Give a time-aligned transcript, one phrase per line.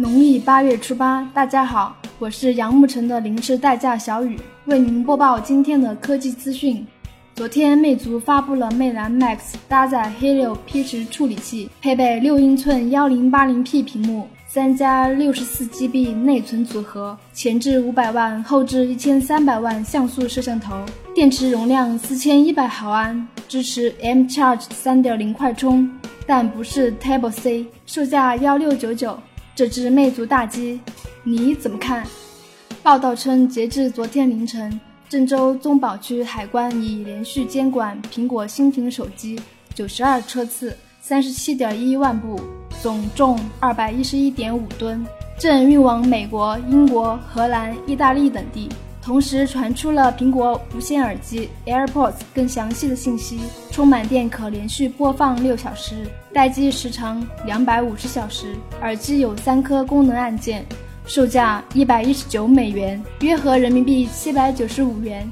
[0.00, 6.86] 农历八月初八，大家好，我是杨慕城的临时代驾小雨，为您播报今天的科技资讯。
[7.34, 20.82] 昨天，魅族发布了魅蓝 Max 搭载 Helio P10 处理器，配备六英寸幺零八零 P 屏幕，三加六十四 GB 内存组合，前置五百万，后置一千三百万像素摄像头，
[21.14, 25.86] 电池容量四千一百毫安，支持 M Charge 三点零快充，
[26.26, 29.14] 但不是 Table C，售价幺六九九。
[29.60, 30.80] 这只魅族大鸡，
[31.22, 32.02] 你怎么看？
[32.82, 39.38] 报道称，截至昨天凌晨，郑州宗宝区海关已连续监管苹果新品手机
[39.74, 42.40] 九十二车次，三十七点一万部，
[42.80, 45.04] 总重二百一十一点五吨，
[45.38, 48.66] 正运往美国、英国、荷兰、意大利等地。
[49.02, 53.40] 同时传出了苹果无线耳机 AirPods 更详细的信息：
[53.70, 58.54] 充满电可连续播放六小时，待机时长两百五十小时。
[58.82, 60.64] 耳机有三颗功能按键，
[61.06, 65.28] 售价一百一十九美元，约合人民币七百九十五元。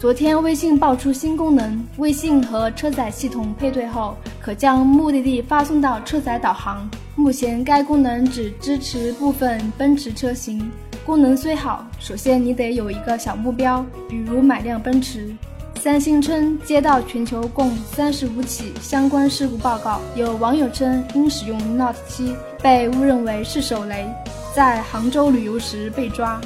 [0.00, 6.90] 昨天微信爆出新功能，微信和车载系统配对后，可将目的地发送到车载导航。
[7.14, 10.68] 目前该功能只支持部分奔驰车型。
[11.04, 15.34] 功能虽好，首先你得有一个小目标，比如买辆奔驰。
[15.80, 24.06] 三星称接到全球共三十五起相关事故报告，有网友称因使用 Note 7被误认为是手雷，
[24.54, 26.40] 在杭州旅游时被抓。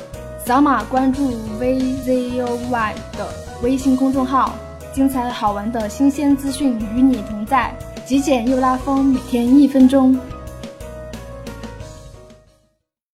[0.47, 3.29] 扫码关注 VZOY 的
[3.63, 4.55] 微信公众号，
[4.95, 7.75] 精彩好玩的新鲜资讯与你同在。
[8.07, 10.19] 极简又拉风，每天一分钟。